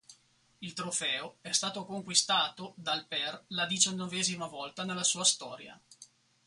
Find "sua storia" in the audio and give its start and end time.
5.03-5.79